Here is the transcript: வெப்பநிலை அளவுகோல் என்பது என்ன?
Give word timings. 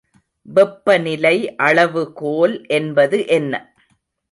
வெப்பநிலை 0.45 1.33
அளவுகோல் 1.59 2.55
என்பது 2.69 3.27
என்ன? 3.29 3.53